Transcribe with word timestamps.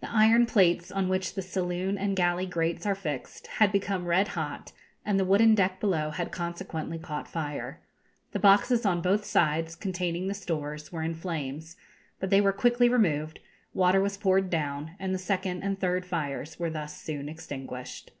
The 0.00 0.10
iron 0.10 0.46
plates 0.46 0.90
on 0.90 1.10
which 1.10 1.34
the 1.34 1.42
saloon 1.42 1.98
and 1.98 2.16
galley 2.16 2.46
grates 2.46 2.86
are 2.86 2.94
fixed 2.94 3.46
had 3.58 3.70
become 3.70 4.06
red 4.06 4.28
hot, 4.28 4.72
and 5.04 5.20
the 5.20 5.26
wooden 5.26 5.54
deck 5.54 5.78
below 5.78 6.08
had 6.08 6.32
consequently 6.32 6.98
caught 6.98 7.28
fire. 7.28 7.82
The 8.32 8.38
boxes 8.38 8.86
on 8.86 9.02
both 9.02 9.26
sides, 9.26 9.76
containing 9.76 10.26
the 10.26 10.32
stores, 10.32 10.90
were 10.90 11.02
in 11.02 11.14
flames; 11.14 11.76
but 12.18 12.30
they 12.30 12.40
were 12.40 12.50
quickly 12.54 12.88
removed, 12.88 13.40
water 13.74 14.00
was 14.00 14.16
poured 14.16 14.48
down, 14.48 14.92
and 14.98 15.14
the 15.14 15.18
second 15.18 15.62
and 15.62 15.78
third 15.78 16.06
fires 16.06 16.58
were 16.58 16.70
thus 16.70 16.98
soon 16.98 17.28
extinguished. 17.28 18.12